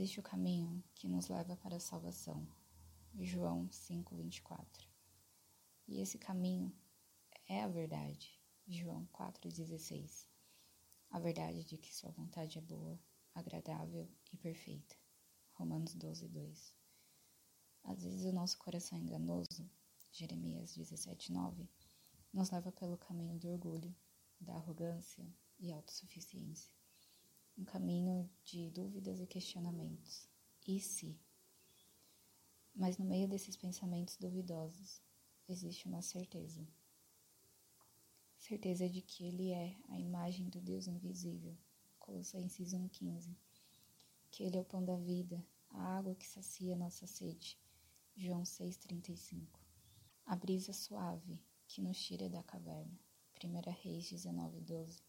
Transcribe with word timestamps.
Existe 0.00 0.18
o 0.18 0.22
caminho 0.22 0.82
que 0.94 1.06
nos 1.06 1.28
leva 1.28 1.58
para 1.58 1.76
a 1.76 1.78
salvação. 1.78 2.48
João 3.18 3.68
5:24. 3.70 4.88
E 5.86 6.00
esse 6.00 6.16
caminho 6.18 6.74
é 7.46 7.62
a 7.62 7.68
verdade. 7.68 8.40
João 8.66 9.06
4:16. 9.12 10.26
A 11.10 11.20
verdade 11.20 11.64
de 11.64 11.76
que 11.76 11.94
sua 11.94 12.10
vontade 12.12 12.56
é 12.56 12.62
boa, 12.62 12.98
agradável 13.34 14.08
e 14.32 14.38
perfeita. 14.38 14.96
Romanos 15.52 15.94
12:2. 15.94 16.72
Às 17.82 18.02
vezes 18.02 18.24
o 18.24 18.32
nosso 18.32 18.56
coração 18.56 18.96
é 18.96 19.02
enganoso, 19.02 19.70
Jeremias 20.10 20.74
17:9, 20.74 21.68
nos 22.32 22.48
leva 22.48 22.72
pelo 22.72 22.96
caminho 22.96 23.38
do 23.38 23.50
orgulho, 23.50 23.94
da 24.40 24.54
arrogância 24.54 25.30
e 25.58 25.70
autossuficiência 25.70 26.79
um 27.60 27.64
caminho 27.64 28.30
de 28.42 28.70
dúvidas 28.70 29.20
e 29.20 29.26
questionamentos. 29.26 30.26
E 30.66 30.80
se? 30.80 31.20
Mas 32.74 32.96
no 32.96 33.04
meio 33.04 33.28
desses 33.28 33.54
pensamentos 33.54 34.16
duvidosos 34.16 35.02
existe 35.46 35.86
uma 35.86 36.00
certeza. 36.00 36.66
Certeza 38.38 38.88
de 38.88 39.02
que 39.02 39.24
Ele 39.24 39.50
é 39.50 39.76
a 39.90 40.00
imagem 40.00 40.48
do 40.48 40.58
Deus 40.58 40.86
invisível. 40.86 41.54
Colossenses 41.98 42.72
1,15. 42.72 43.36
Que 44.30 44.44
Ele 44.44 44.56
é 44.56 44.60
o 44.60 44.64
pão 44.64 44.82
da 44.82 44.96
vida, 44.96 45.46
a 45.68 45.98
água 45.98 46.14
que 46.14 46.26
sacia 46.26 46.74
nossa 46.74 47.06
sede. 47.06 47.58
João 48.16 48.42
6,35. 48.42 49.46
A 50.24 50.34
brisa 50.34 50.72
suave 50.72 51.38
que 51.68 51.82
nos 51.82 52.02
tira 52.02 52.30
da 52.30 52.42
caverna. 52.42 52.98
1 53.44 53.70
Reis 53.82 54.10
19,12 54.10 55.02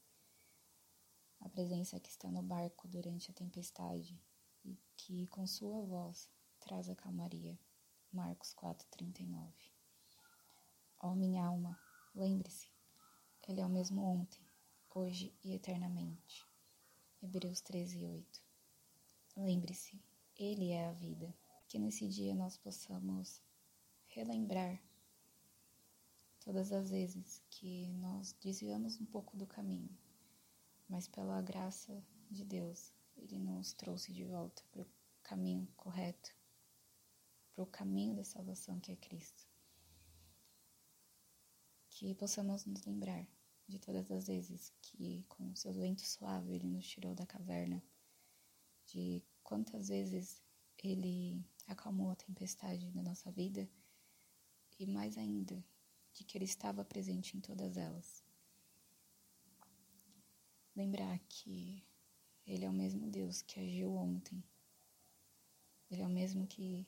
a 1.41 1.49
presença 1.49 1.99
que 1.99 2.09
está 2.09 2.29
no 2.31 2.43
barco 2.43 2.87
durante 2.87 3.31
a 3.31 3.33
tempestade 3.33 4.21
e 4.63 4.77
que, 4.95 5.27
com 5.27 5.45
sua 5.47 5.81
voz, 5.81 6.29
traz 6.59 6.87
a 6.87 6.95
calmaria. 6.95 7.59
Marcos 8.13 8.53
4,39 8.53 9.51
Ó 10.99 11.11
oh, 11.11 11.15
minha 11.15 11.45
alma, 11.45 11.79
lembre-se, 12.13 12.69
Ele 13.47 13.61
é 13.61 13.65
o 13.65 13.69
mesmo 13.69 14.03
ontem, 14.03 14.45
hoje 14.93 15.33
e 15.43 15.53
eternamente. 15.53 16.45
Hebreus 17.23 17.61
13,8 17.61 18.41
Lembre-se, 19.35 19.99
Ele 20.35 20.71
é 20.71 20.89
a 20.89 20.93
vida. 20.93 21.33
Que 21.67 21.79
nesse 21.79 22.07
dia 22.07 22.35
nós 22.35 22.57
possamos 22.57 23.41
relembrar 24.09 24.79
todas 26.41 26.71
as 26.73 26.89
vezes 26.89 27.41
que 27.49 27.87
nós 27.93 28.33
desviamos 28.33 28.99
um 28.99 29.05
pouco 29.05 29.37
do 29.37 29.47
caminho 29.47 29.97
mas 30.91 31.07
pela 31.07 31.41
graça 31.41 32.03
de 32.29 32.43
Deus, 32.43 32.93
Ele 33.15 33.39
nos 33.39 33.71
trouxe 33.71 34.11
de 34.11 34.25
volta 34.25 34.61
para 34.69 34.81
o 34.81 34.91
caminho 35.23 35.65
correto, 35.77 36.35
para 37.53 37.63
o 37.63 37.65
caminho 37.65 38.13
da 38.13 38.25
salvação 38.25 38.77
que 38.77 38.91
é 38.91 38.97
Cristo. 38.97 39.47
Que 41.87 42.13
possamos 42.13 42.65
nos 42.65 42.83
lembrar 42.83 43.25
de 43.69 43.79
todas 43.79 44.11
as 44.11 44.27
vezes 44.27 44.73
que, 44.81 45.23
com 45.29 45.51
o 45.51 45.55
seu 45.55 45.71
vento 45.71 46.01
suave, 46.01 46.51
Ele 46.51 46.67
nos 46.67 46.85
tirou 46.85 47.15
da 47.15 47.25
caverna, 47.25 47.81
de 48.87 49.23
quantas 49.41 49.87
vezes 49.87 50.43
Ele 50.77 51.41
acalmou 51.67 52.11
a 52.11 52.15
tempestade 52.17 52.91
da 52.91 53.01
nossa 53.01 53.31
vida 53.31 53.69
e 54.77 54.85
mais 54.85 55.17
ainda, 55.17 55.63
de 56.11 56.25
que 56.25 56.37
Ele 56.37 56.43
estava 56.43 56.83
presente 56.83 57.37
em 57.37 57.39
todas 57.39 57.77
elas 57.77 58.29
lembrar 60.75 61.19
que 61.27 61.83
Ele 62.45 62.65
é 62.65 62.69
o 62.69 62.73
mesmo 62.73 63.09
Deus 63.09 63.41
que 63.41 63.59
agiu 63.59 63.93
ontem. 63.93 64.43
Ele 65.89 66.01
é 66.01 66.05
o 66.05 66.09
mesmo 66.09 66.47
que 66.47 66.87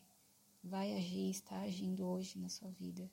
vai 0.64 0.94
agir, 0.94 1.30
está 1.30 1.62
agindo 1.62 2.06
hoje 2.08 2.40
na 2.40 2.50
sua 2.50 2.70
vida 2.72 3.12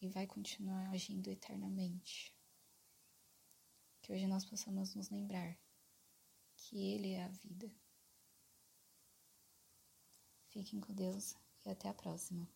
e 0.00 0.08
vai 0.08 0.26
continuar 0.26 0.90
agindo 0.90 1.28
eternamente. 1.28 2.34
Que 4.00 4.12
hoje 4.12 4.26
nós 4.26 4.44
possamos 4.44 4.94
nos 4.94 5.10
lembrar 5.10 5.56
que 6.56 6.76
Ele 6.76 7.10
é 7.10 7.24
a 7.24 7.28
vida. 7.28 7.70
Fiquem 10.48 10.80
com 10.80 10.92
Deus 10.92 11.36
e 11.64 11.70
até 11.70 11.88
a 11.88 11.94
próxima. 11.94 12.48